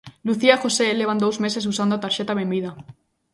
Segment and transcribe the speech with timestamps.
[0.27, 2.71] Lucía e José levan dous meses usando a Tarxeta Benvida.